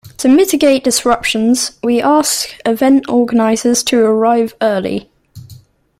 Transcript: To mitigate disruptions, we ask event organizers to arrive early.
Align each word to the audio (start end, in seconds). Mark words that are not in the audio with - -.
To 0.17 0.27
mitigate 0.27 0.83
disruptions, 0.83 1.77
we 1.83 2.01
ask 2.01 2.55
event 2.65 3.05
organizers 3.07 3.83
to 3.83 3.99
arrive 4.03 4.55
early. 4.59 5.11